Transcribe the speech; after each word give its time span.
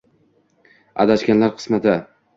Adashganlar 1.05 1.55
qismati 1.61 1.99